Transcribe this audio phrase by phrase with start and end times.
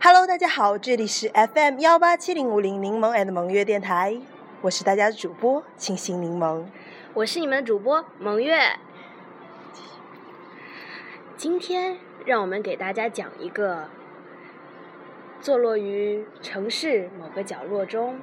[0.00, 4.20] Hello，大家好，这里是 FM 幺八七零五零柠檬 and 萌月电台，
[4.60, 6.64] 我是大家的主播清新柠檬。
[7.14, 8.58] 我是你们的主播蒙月。
[11.36, 13.88] 今天让我们给大家讲一个
[15.40, 18.20] 坐落于城市某个角落中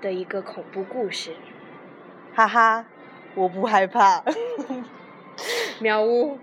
[0.00, 1.36] 的一个恐怖故事。
[2.34, 2.84] 哈哈，
[3.34, 4.24] 我不害怕。
[5.80, 6.38] 喵呜，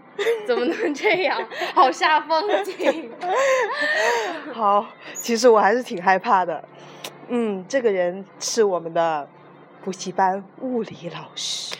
[0.45, 1.41] 怎么能这样？
[1.73, 3.11] 好煞风景。
[4.53, 6.63] 好，其实我还是挺害怕的。
[7.29, 9.27] 嗯，这个人是我们的
[9.83, 11.75] 补习班物理老师。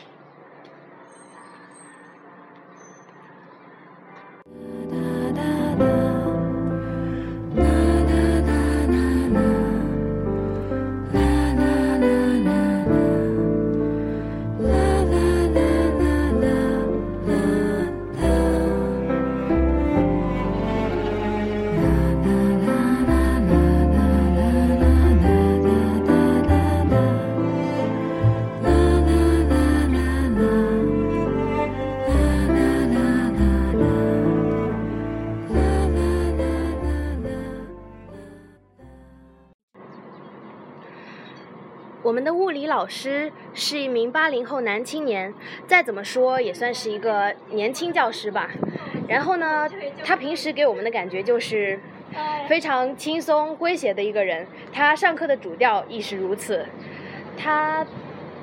[42.14, 45.34] 们的物理老师是一名八零后男青年，
[45.66, 48.52] 再怎么说也算是一个年轻教师吧。
[49.08, 49.68] 然后呢，
[50.06, 51.80] 他平时给我们的感觉就是
[52.48, 54.46] 非常轻松诙谐的一个人。
[54.72, 56.66] 他上课的主调亦是如此。
[57.36, 57.86] 他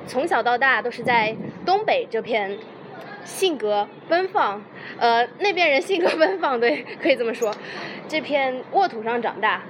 [0.05, 1.33] 从小到大都是在
[1.65, 2.57] 东北这片
[3.23, 4.61] 性格奔放，
[4.99, 7.55] 呃，那边人性格奔放，对，可以这么说。
[8.09, 9.63] 这片沃土上长大，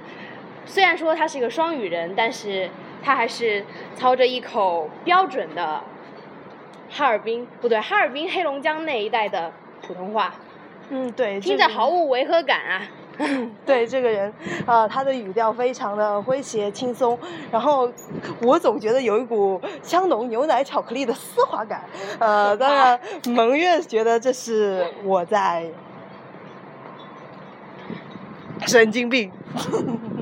[0.66, 2.68] 虽然说他是一个双语人，但是。
[3.02, 3.64] 他还是
[3.96, 5.82] 操着一口标准的
[6.90, 9.52] 哈尔滨，不对，哈尔滨黑龙江那一带的
[9.86, 10.34] 普通话。
[10.90, 12.82] 嗯，对，听着毫无违和感啊。
[13.66, 14.32] 对这个人，
[14.66, 17.16] 呃，他的语调非常的诙谐轻松，
[17.50, 17.88] 然后
[18.40, 21.84] 我总觉得有一股香浓牛奶巧克力的丝滑感。
[22.18, 22.98] 呃，当然，
[23.28, 25.66] 蒙月觉得这是我在
[28.66, 29.30] 神经病。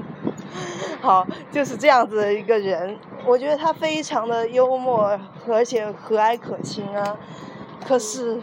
[1.01, 5.19] 好，就是这样子的一个人，我觉得他非常的幽默，
[5.49, 7.17] 而且和蔼可亲啊。
[7.87, 8.41] 可是，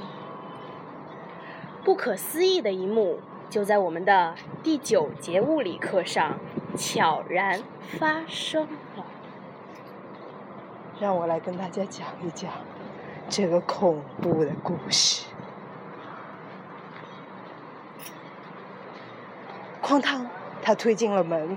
[1.84, 6.40] 不可思议的一幕就在我们的第九节物理课上
[6.76, 7.62] 悄然
[8.00, 8.64] 发生
[8.96, 9.06] 了。
[11.00, 12.50] 让我来跟大家讲一讲
[13.30, 15.28] 这个恐怖的故事。
[19.84, 20.28] 哐当，
[20.64, 21.56] 他推进了门。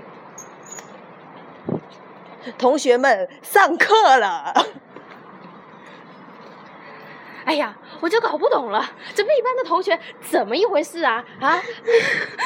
[2.57, 4.53] 同学们，上课了。
[7.43, 8.85] 哎呀，我就搞不懂了，
[9.15, 11.23] 这 B 班的同学怎么一回事啊？
[11.39, 11.61] 啊！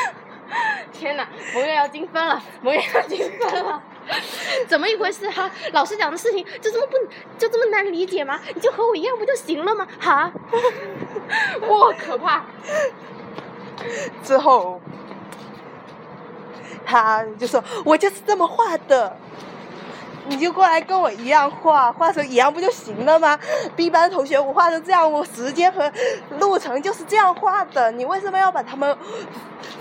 [0.94, 3.82] 天哪，萌月要精分了，萌月要精分了，
[4.68, 5.52] 怎么一回事哈？
[5.74, 6.98] 老师讲的事情就这么不
[7.38, 8.40] 就这么难理解吗？
[8.54, 9.86] 你就和我一样不就行了吗？
[10.00, 10.32] 哈！
[11.62, 12.46] 我，可怕！
[14.24, 14.80] 之后，
[16.86, 19.18] 他就说：“我就是这么画的。”
[20.28, 23.38] 你就过来跟我一样画，画成一样不就行了吗
[23.76, 25.92] ？B 班同学，我画成这样，我时间和
[26.40, 27.92] 路程就是这样画的。
[27.92, 28.98] 你为什么要把他们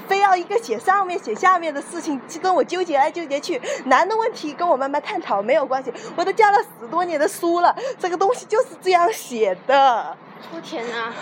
[0.06, 3.60] 非要一个写上面写下面的事情，跟我纠结来纠结去？
[3.86, 5.92] 难的问题跟我慢慢探讨没有关系。
[6.16, 10.16] 我都教了十多年的书了，这个东西就是这样写的。
[10.52, 11.12] 我天哪，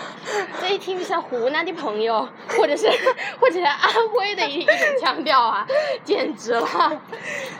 [0.59, 2.87] 这一听就像湖南的朋友，或者是
[3.39, 5.65] 或者是安徽的一一种腔调啊，
[6.03, 6.65] 简直了。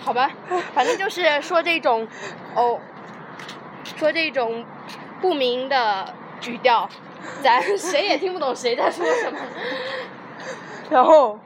[0.02, 0.30] 好吧，
[0.74, 2.08] 反正就是说这种，
[2.56, 2.80] 哦，
[3.98, 4.66] 说这种
[5.20, 6.14] 不明的
[6.46, 6.88] 语调，
[7.42, 9.38] 咱谁也听不懂谁在说什么。
[10.92, 11.40] 然后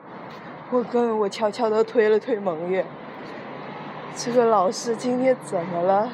[0.71, 2.85] 我跟我悄悄的推了推蒙月，
[4.15, 6.09] 这个老师今天怎么了？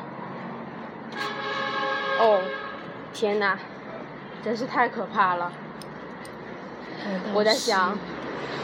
[2.19, 2.41] 哦，
[3.11, 3.57] 天哪！
[4.43, 5.51] 真是太可怕了！
[7.33, 7.97] 我在想，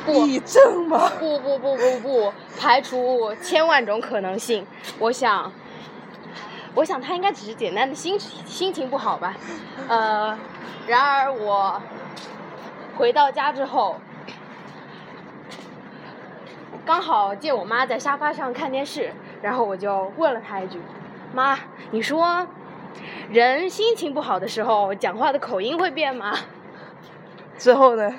[0.05, 1.09] 地震吗？
[1.17, 4.67] 不不不不不，排除千万种可能性。
[4.99, 5.51] 我想，
[6.75, 9.35] 我想他应该只是简单的心心情不好吧。
[9.87, 10.37] 呃，
[10.87, 11.81] 然而我
[12.97, 13.95] 回到家之后，
[16.85, 20.81] 刚好见我妈在沙发上看电视，然后我就问了她一句
[21.33, 21.57] ：“妈，
[21.91, 22.45] 你说？”
[23.31, 26.35] 人心情不好的时候，讲话的口音会变吗？
[27.59, 28.15] 之后呢？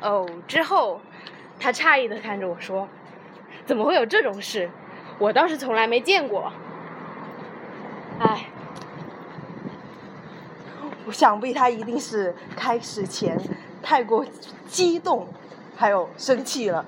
[0.00, 1.00] 哦，之后，
[1.60, 2.88] 他诧异的看着我说
[3.64, 4.68] ：“怎么会有这种事？
[5.20, 6.52] 我倒是从来没见过。”
[8.18, 8.46] 哎，
[11.06, 13.40] 我想必他一定是开始前
[13.80, 14.26] 太过
[14.66, 15.28] 激动，
[15.76, 16.84] 还有生气了，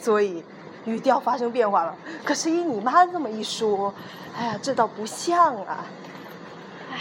[0.00, 0.42] 所以
[0.84, 1.96] 语调发生变化了。
[2.24, 3.92] 可是依你妈这么一说，
[4.36, 5.86] 哎呀，这倒不像啊。
[6.92, 6.98] 哎，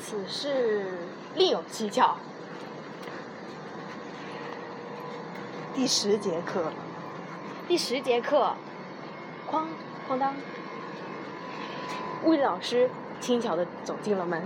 [0.00, 0.98] 此事
[1.34, 2.16] 另有蹊跷。
[5.74, 6.72] 第十节课，
[7.68, 8.54] 第十节课，
[9.50, 9.64] 哐
[10.08, 10.34] 哐当，
[12.24, 12.88] 物理老师
[13.20, 14.42] 轻巧地走进了门，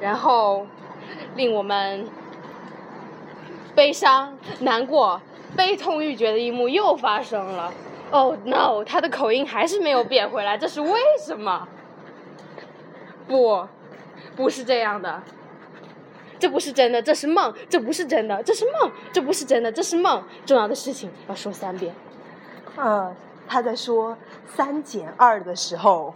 [0.00, 0.66] 然后
[1.36, 2.08] 令我们
[3.76, 5.20] 悲伤、难过、
[5.56, 7.72] 悲痛欲绝的一幕又发生了。
[8.10, 8.84] Oh no！
[8.84, 11.68] 他的口音还是没有变回来，这是为什么？
[13.26, 13.66] 不，
[14.34, 15.22] 不是这样的。
[16.38, 17.52] 这不是真的，这是梦。
[17.68, 18.92] 这不是真的，这是梦。
[19.12, 20.22] 这不是真的，这是梦。
[20.46, 21.94] 重要的事情要说三遍。
[22.76, 23.14] 呃，
[23.46, 24.16] 他在说
[24.46, 26.14] 三减二的时候，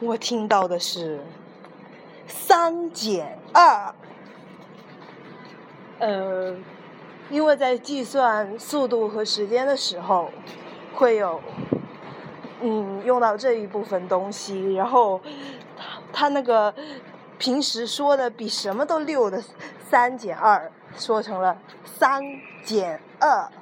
[0.00, 1.18] 我听到的是
[2.26, 3.94] 三减二。
[5.98, 6.54] 呃，
[7.30, 10.30] 因为在计算速度和时间的时候，
[10.94, 11.40] 会有
[12.60, 15.20] 嗯用到这一部分东西，然后
[15.76, 16.74] 他他那个。
[17.38, 19.44] 平时说的比什么都溜的
[19.90, 22.22] 三减二，说成了三
[22.64, 23.52] 减二。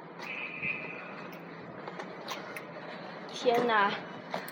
[3.33, 3.91] 天哪！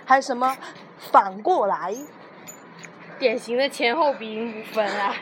[0.03, 0.57] 还有什么
[0.99, 1.95] 反过来？
[3.17, 5.15] 典型的前后鼻音不分啊！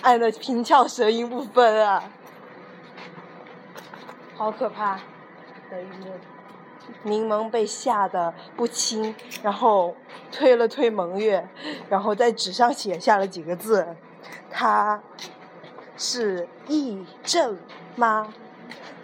[0.00, 2.02] 按的平翘舌音不分啊！
[4.36, 5.00] 好可怕
[5.70, 6.12] 的一幕。
[7.02, 9.96] 柠檬被吓得不轻，然后
[10.30, 11.48] 推了推蒙月，
[11.88, 13.96] 然后在纸上写下了几个字
[14.50, 15.00] ：“他
[15.96, 17.58] 是癔症
[17.96, 18.32] 吗？”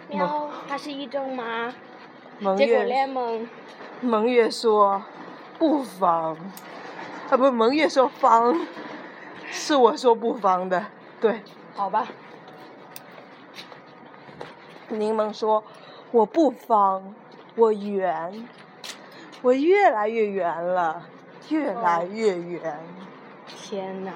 [0.07, 1.73] 喵，他是癔症吗？
[2.39, 3.07] 蒙月，
[4.01, 5.01] 蒙月说
[5.57, 6.37] 不妨，
[7.29, 8.65] 啊不，蒙月说方，
[9.49, 10.85] 是我说不方的，
[11.19, 11.41] 对。
[11.75, 12.07] 好吧。
[14.95, 15.63] 柠檬说
[16.11, 17.15] 我不方。
[17.55, 18.47] 我圆，
[19.43, 21.07] 我越来越圆了，
[21.49, 22.79] 越来越圆。
[23.45, 24.11] 天哪！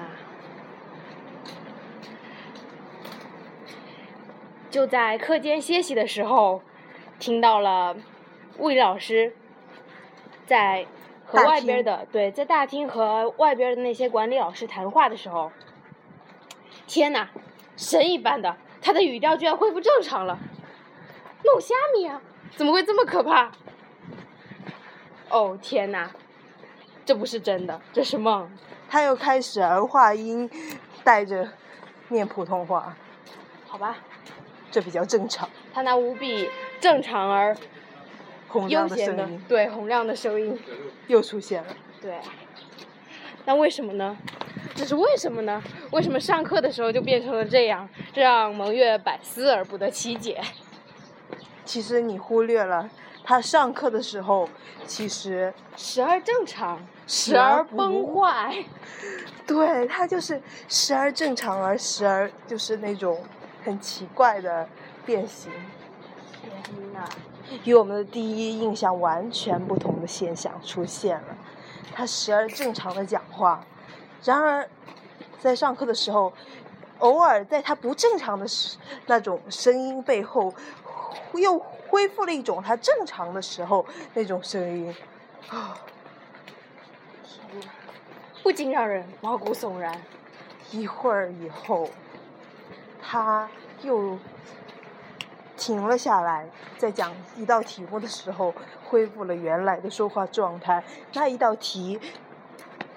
[4.68, 6.62] 就在课间歇息的时候，
[7.20, 7.94] 听到了
[8.58, 9.32] 物理老师
[10.46, 10.84] 在
[11.24, 15.52] 和外边的对在大厅和外边的那些管理老师谈话的时候，
[16.88, 17.28] 天哪！
[17.76, 20.40] 神一般的，他的语调居然恢复正常了，
[21.44, 22.20] 弄虾米啊！
[22.56, 23.50] 怎么会这么可怕？
[25.28, 26.10] 哦天哪，
[27.04, 28.50] 这不是真的，这是梦。
[28.88, 30.50] 他又开始儿化音，
[31.04, 31.48] 带着
[32.08, 32.96] 念普通话。
[33.66, 33.96] 好吧，
[34.70, 35.48] 这比较正常。
[35.72, 36.50] 他那无比
[36.80, 37.56] 正常而
[38.68, 40.58] 悠闲的声对洪亮的声音
[41.06, 41.68] 又出现了。
[42.00, 42.18] 对，
[43.44, 44.16] 那为什么呢？
[44.74, 45.62] 这是为什么呢？
[45.90, 47.86] 为什么上课的时候就变成了这样？
[48.12, 50.40] 这让蒙月百思而不得其解。
[51.68, 52.88] 其实你忽略了，
[53.22, 54.48] 他上课的时候，
[54.86, 58.64] 其实时而正常，时而崩坏。
[59.46, 63.22] 对他就是时而正常，而时而就是那种
[63.62, 64.66] 很奇怪的
[65.04, 65.52] 变形。
[66.64, 67.06] 天呐，
[67.64, 71.36] 与我们的第一印象完全不同的现象出现了。
[71.92, 73.62] 他时而正常的讲话，
[74.24, 74.66] 然而
[75.38, 76.32] 在上课的时候，
[77.00, 80.54] 偶尔在他不正常的时那种声音背后。
[81.34, 84.94] 又恢复了一种他正常的时候那种声音，
[85.48, 85.78] 啊！
[88.42, 90.00] 不禁让人毛骨悚然。
[90.70, 91.88] 一会儿以后，
[93.02, 93.48] 他
[93.82, 94.18] 又
[95.56, 96.46] 停了下来，
[96.76, 100.84] 在讲一道题目的时候，恢复了原来的说话状态。
[101.14, 101.98] 那一道题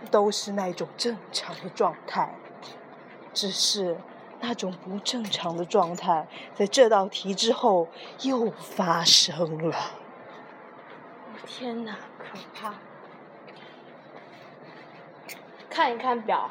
[0.10, 2.34] 都是那种正常的状态，
[3.34, 3.98] 只是。
[4.41, 7.88] 那种不正常的状态，在这道题之后
[8.24, 9.75] 又发生了。
[11.45, 12.74] 天哪，可怕！
[15.69, 16.50] 看一看表，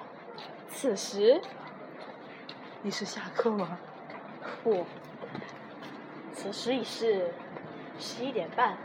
[0.68, 1.42] 此时
[2.82, 3.78] 你是下课吗？
[4.62, 4.86] 不，
[6.32, 7.34] 此时已是
[7.98, 8.78] 十一点半。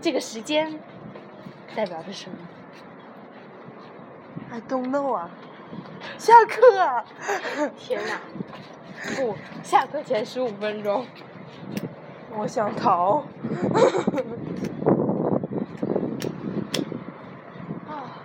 [0.00, 0.78] 这个时间
[1.76, 2.36] 代表着什么
[4.50, 5.30] ？I don't know 啊。
[6.18, 7.04] 下课！
[7.78, 8.20] 天哪！
[9.16, 11.06] 不，下课前十五分钟。
[12.36, 13.24] 我想逃。
[17.88, 18.20] 啊！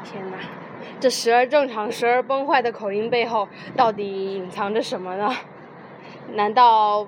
[0.04, 0.38] 天哪！
[1.00, 5.34] 这时而正常、时而崩坏的口音背后，到底隐藏着什么呢？
[6.34, 7.06] 难道……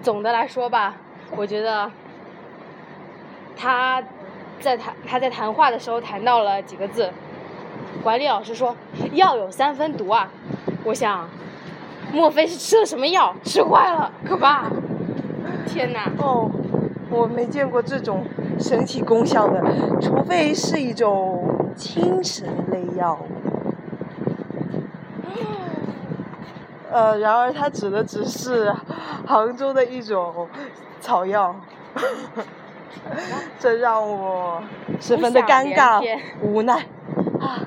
[0.00, 0.96] 总的来说吧，
[1.36, 1.90] 我觉得。
[3.62, 4.02] 他
[4.58, 7.12] 在谈他在谈话的时候谈到了几个字，
[8.02, 8.76] 管理老师说
[9.12, 10.28] 药有三分毒啊，
[10.82, 11.28] 我想，
[12.12, 14.64] 莫非是吃了什么药，吃坏了，可怕！
[15.64, 16.10] 天哪！
[16.18, 16.50] 哦，
[17.08, 18.26] 我没见过这种
[18.58, 19.62] 神奇功效的，
[20.00, 23.28] 除非是一种精神类药物。
[26.90, 28.74] 呃，然而他指的只是
[29.24, 30.48] 杭州的一种
[31.00, 31.54] 草药，
[33.58, 34.62] 这让我
[35.00, 36.00] 十分的尴尬
[36.40, 36.86] 无奈。
[37.40, 37.60] 啊，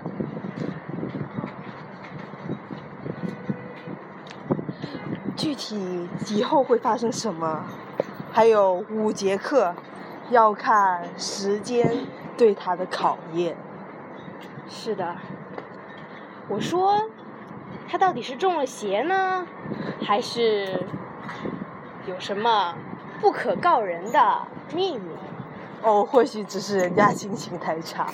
[5.35, 7.65] 具体以后会发生什么？
[8.31, 9.75] 还有五节课，
[10.29, 12.05] 要看时间
[12.37, 13.55] 对他的考验。
[14.67, 15.15] 是的，
[16.47, 17.09] 我说。
[17.87, 19.45] 他到底是中了邪呢，
[20.01, 20.83] 还是
[22.07, 22.73] 有什么
[23.21, 24.41] 不可告人的
[24.73, 25.14] 秘密？
[25.85, 28.07] 哦，或许只是人家心情太差。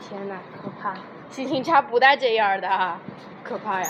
[0.00, 0.94] 天呐，可怕！
[1.30, 2.96] 心情差不带这样的，
[3.44, 3.86] 可怕呀！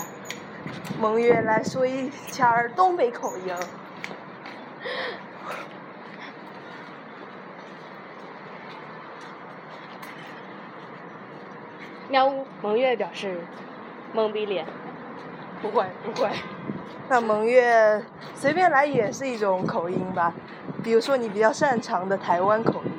[0.99, 3.55] 蒙月来说一下东北口音。
[12.11, 12.45] 喵呜！
[12.61, 13.39] 蒙月表示
[14.13, 14.67] 懵逼脸。
[15.63, 16.29] 不会不会，
[17.09, 20.35] 那蒙月随便来也是一种口音吧，
[20.83, 22.93] 比如说你比较擅长的台湾口音。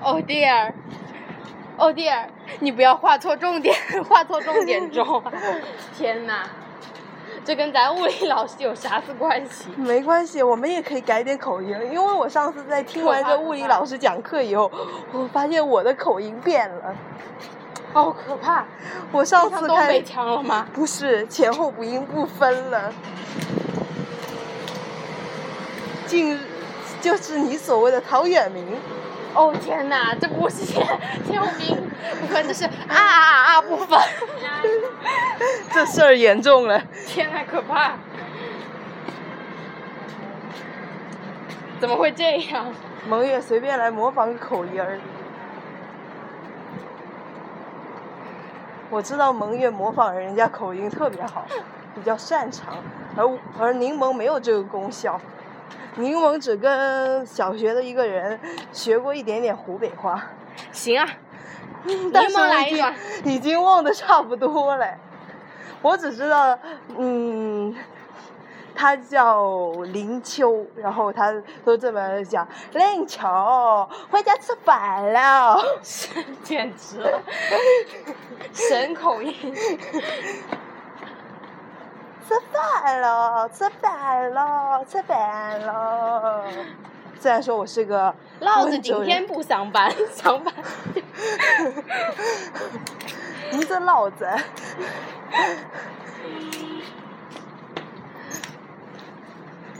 [0.00, 2.26] Oh dear，Oh dear，
[2.60, 3.74] 你不要画错重点，
[4.08, 5.22] 画错重点中。
[5.96, 6.44] 天哪，
[7.44, 9.68] 这跟咱物理老师有啥子关系？
[9.76, 14.70] 没关系，我们也可以改点口音，因为我上次在听完这物理老师讲课以后，
[15.12, 16.94] 我发现我的口音变了。
[17.92, 18.64] 好可怕！
[19.12, 20.66] 我上次东北腔了吗？
[20.72, 22.90] 不是，前后补音不分了。
[26.06, 26.40] 近日
[27.02, 28.64] 就是你所谓的陶渊明。
[29.34, 30.86] 哦天哪，这不是前
[31.26, 31.78] 前后鼻音
[32.20, 33.98] 不分，这是啊啊啊不分。
[35.72, 36.80] 这事儿严重了。
[37.06, 37.92] 天哪，可怕！
[41.80, 42.66] 怎么会这样？
[43.08, 45.00] 蒙月随便来模仿个口音儿。
[48.90, 51.46] 我知道蒙月模仿人家口音特别好，
[51.94, 52.76] 比较擅长，
[53.16, 53.26] 而
[53.58, 55.18] 而柠檬没有这个功效，
[55.96, 58.38] 柠檬只跟小学的一个人
[58.72, 60.22] 学过一点点湖北话。
[60.70, 61.06] 行啊，
[61.84, 62.94] 柠檬来一段，
[63.24, 64.86] 已经忘得差不多了，
[65.82, 66.58] 我只知道，
[66.98, 67.74] 嗯。
[68.74, 71.30] 他叫林秋，然后他
[71.62, 73.28] 都这么讲，林秋
[74.10, 75.62] 回家吃饭了，
[76.42, 77.20] 简直了，
[78.54, 79.54] 神口音，
[82.28, 86.44] 吃饭了，吃饭了，吃饭了。
[87.18, 90.54] 虽然说我是个，老子今天不上班， 上班，
[93.52, 94.28] 你这老子。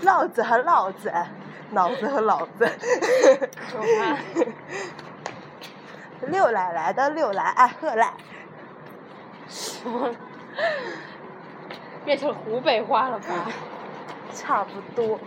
[0.02, 1.12] 老子和老子，
[1.70, 2.68] 老子和老子。
[6.26, 8.12] 六奶奶的六奶爱喝奶，
[9.48, 10.10] 什么？
[12.04, 13.48] 变成湖北话了吧？
[14.34, 15.18] 差不多。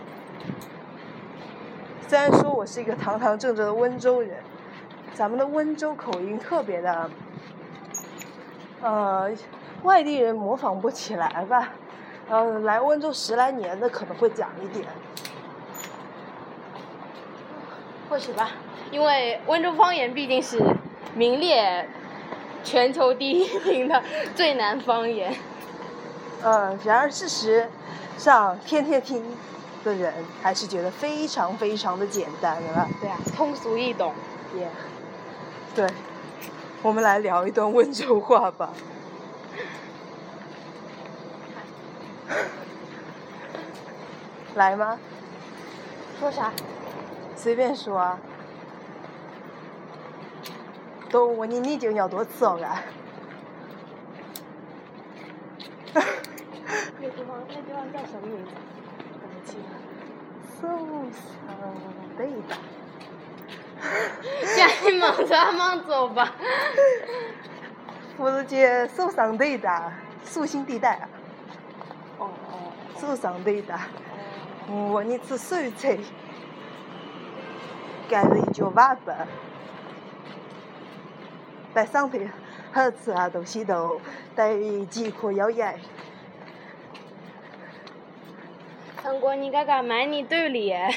[2.08, 4.36] 虽然说我是一个堂堂正正的温州人，
[5.12, 7.10] 咱们的温州口音特别的，
[8.80, 9.30] 呃，
[9.82, 11.70] 外地人模仿不起来吧。
[12.28, 14.86] 呃，来温州十来年的可能会讲一点，
[18.08, 18.50] 或许吧，
[18.90, 20.60] 因为温州方言毕竟是
[21.14, 21.88] 名列
[22.62, 24.02] 全球第一名的
[24.34, 25.32] 最难方言。
[26.46, 27.68] 呃，然而事实
[28.16, 29.20] 上，天天听
[29.82, 32.88] 的人还是觉得非常非常的简单了。
[33.00, 34.14] 对啊，通俗易懂，
[34.54, 34.70] 也
[35.74, 35.90] 对。
[36.82, 38.70] 我们来聊一段温州话吧。
[44.54, 45.00] 来吗？
[46.20, 46.52] 说啥？
[47.34, 48.20] 随便说啊。
[51.10, 52.82] 都问你，你就要多吃哦，嘎。
[56.98, 57.36] 那地方，
[57.92, 58.50] 那地方叫什么名字？
[59.22, 59.68] 我不记得。
[60.60, 60.62] 手
[61.12, 61.46] 上
[62.16, 62.56] 对的。
[64.56, 64.58] 家
[64.88, 66.34] 里忙着忙走吧。
[68.16, 69.92] 福字街手上对的，
[70.24, 71.08] 属性地带。
[72.18, 72.72] 哦哦。
[72.98, 73.78] 手上对的。
[74.68, 75.98] 我你吃蔬菜，
[78.08, 79.14] 盖着一脚瓦子，
[81.72, 82.18] 带上头
[82.72, 84.00] 好吃啊东西都
[84.34, 84.56] 带
[84.90, 85.78] 几颗药盐。
[89.06, 90.92] 通过你刚刚买你锻炼，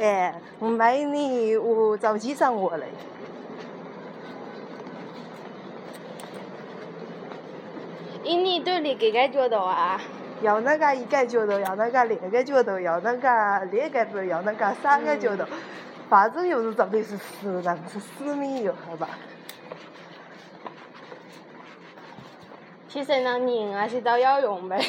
[0.00, 2.86] 哎，我买你，我早记上我嘞。
[8.22, 10.00] 你年锻炼个个角度啊，
[10.40, 15.44] 有那个一个角度，有那个两个角度，有那个两个角度，有那个三个角度，
[16.08, 19.10] 反正有的绝对是，是那个是四米好吧。
[22.88, 24.82] 其实那拧那些都要用呗。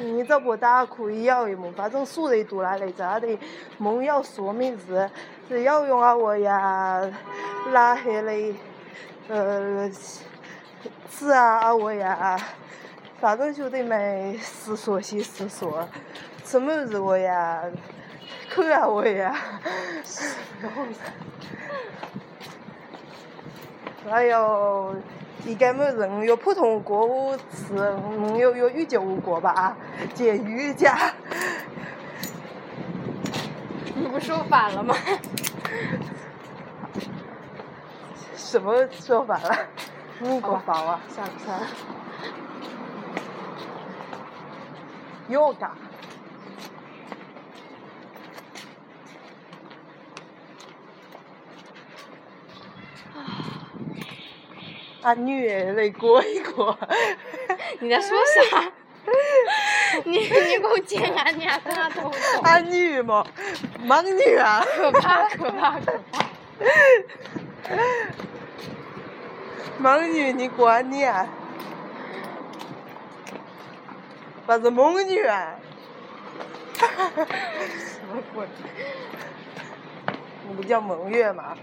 [0.00, 3.38] 你这不打可以要用，反正数得多了嘞，这的
[3.78, 5.08] 梦要说明是
[5.48, 7.00] 是要用啊我呀，
[7.72, 8.54] 拉黑嘞，
[9.28, 9.90] 呃，
[11.10, 12.38] 吃啊我呀，
[13.20, 15.86] 反正就得没实说些实说，
[16.44, 17.62] 吃么子我呀，
[18.54, 19.36] 口啊我呀，
[24.08, 24.94] 还有。
[25.46, 27.74] 应该没人有普通过午吃，
[28.38, 29.50] 有有瑜伽过吧？
[29.50, 29.76] 啊，
[30.14, 31.12] 健瑜伽。
[33.94, 34.94] 你不说反了吗？
[38.36, 39.56] 什么说反了？
[40.20, 41.00] 你给我发啊？
[41.08, 41.66] 算了算了。
[45.28, 45.70] yoga。
[55.02, 56.78] 俺女来过一过。
[57.80, 58.16] 你在说
[58.50, 58.70] 啥？
[60.04, 63.26] 你你给我讲俺女跟他同俺女嘛，
[63.82, 64.62] 忙女啊。
[64.76, 66.26] 可怕可怕可怕。
[69.78, 71.26] 忙 女，你管你啊？
[74.46, 75.54] 不是猛女啊？
[76.78, 76.86] 什
[78.12, 78.46] 么鬼？
[80.46, 81.56] 你不叫蒙月吗？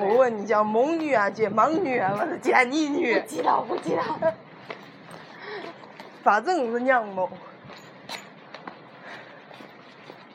[0.00, 3.18] 我问你叫猛女啊，叫莽女啊，我是贱你女。
[3.18, 4.02] 不知道，不知道。
[6.22, 7.28] 反正是娘们，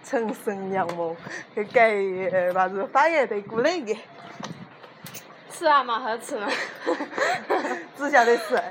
[0.03, 1.15] 陈生娘们，
[1.55, 3.97] 给给把子发言得过来的。
[5.49, 6.45] 吃啊嘛，好吃呢。
[7.95, 8.61] 只晓得吃，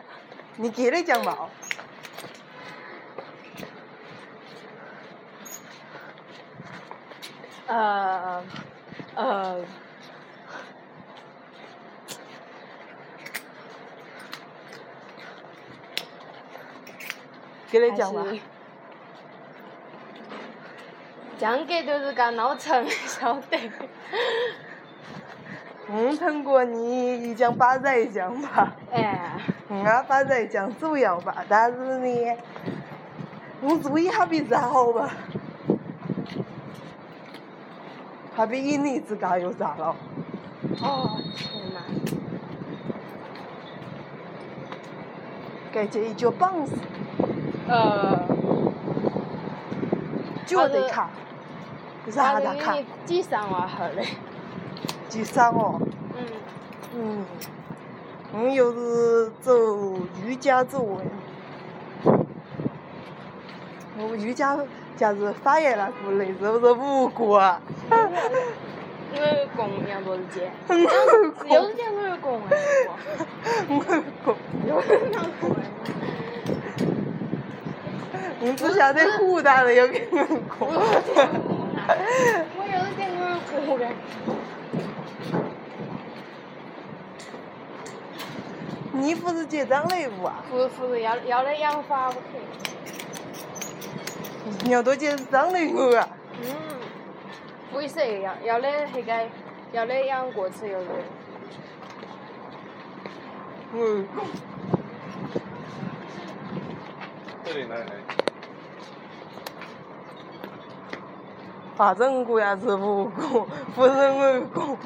[0.56, 1.48] 你给的讲嘛？
[7.66, 8.44] 呃，
[9.14, 9.64] 呃。
[17.72, 18.26] 给你讲嘛，
[21.38, 23.58] 讲给就是讲老陈晓得。
[25.88, 28.76] 嗯，通过你一讲八仔讲吧。
[28.92, 29.40] 哎。
[29.70, 32.36] 嗯啊，八仔讲主要吧，但是呢，
[33.62, 35.08] 我注意下比较好吧。
[38.36, 39.96] 还比印尼自家又咋了？
[40.82, 41.80] 哦，天呐。
[45.72, 46.76] 该这一脚棒子。
[47.68, 48.26] 呃，
[50.46, 51.08] 脚得卡，
[52.10, 52.76] 啥得卡？
[53.04, 54.06] 几三万好嘞？
[55.08, 55.80] 几三哦？
[56.16, 56.24] 嗯。
[56.96, 57.24] 嗯。
[58.34, 59.52] 嗯，又是走
[60.24, 61.04] 瑜伽走的。
[63.98, 64.58] 我瑜伽
[64.96, 67.60] 假是发炎了过来，是不是无过啊？
[69.14, 70.50] 我公两多少钱？
[70.68, 70.74] 有
[71.68, 72.56] 时间我有公哎，
[73.68, 73.74] 我
[74.24, 74.34] 公。
[74.66, 75.56] 有时间公哎。
[78.62, 80.18] 你只晓得湖大了，有给我
[80.56, 80.68] 过。
[80.68, 80.78] 我
[82.64, 83.88] 有点我过的。
[88.92, 90.44] 你不是结账的不啊？
[90.48, 92.38] 不是不是，要要的养发不可
[94.66, 94.70] 以。
[94.70, 96.08] 要多结账的我啊。
[96.40, 96.46] 嗯。
[97.72, 99.26] 为啥要要的那个
[99.72, 100.90] 要的养过吃有的。
[103.74, 104.06] 嗯。
[107.44, 107.86] 这里来来。
[111.82, 114.78] 反正我也是无辜， 不是我过。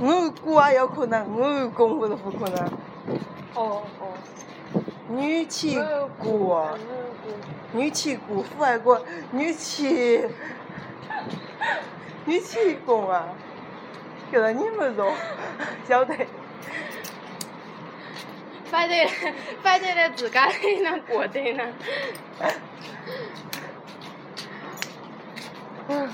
[0.00, 2.64] 我过也有可能，我公不是不可能。
[3.54, 4.08] 哦哦。
[5.10, 5.80] 女骑
[6.18, 6.76] 过，
[7.70, 10.28] 女骑过，父爱过，女骑，
[12.24, 13.28] 女骑过啊！
[14.32, 15.12] 现在你们说，
[15.86, 16.16] 晓得？
[18.64, 19.08] 反正
[19.62, 21.62] 反正的自家的那过得呢。
[25.88, 26.08] 嗯，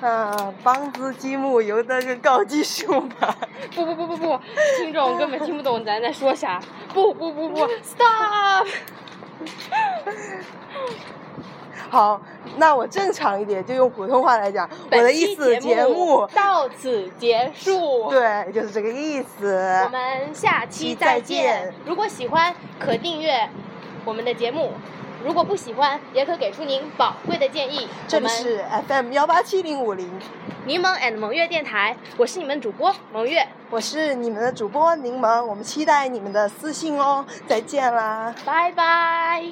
[0.00, 3.34] 啊，棒子积木有那个高级熊吧？
[3.74, 4.40] 不不不不不，
[4.78, 6.60] 听众根本听不懂咱在说啥。
[6.92, 8.66] 不不不不， stop。
[11.88, 12.20] 好，
[12.56, 14.68] 那我正常一点，就用普通话来讲。
[14.90, 18.10] 我的意思，节目到此结束。
[18.10, 19.82] 对，就是这个意思。
[19.84, 21.72] 我们下期再见。
[21.84, 23.48] 如果喜欢，可订阅
[24.04, 24.72] 我们的节目。
[25.24, 27.88] 如果不喜欢，也可给出您宝贵的建议。
[28.08, 30.10] 这里是 FM 幺八七零五零，
[30.66, 39.44] 柠檬 and 萌月电台，我是你们主播萌月，我是你们的主播柠檬，我们期待你们的私信哦，再见啦，拜拜。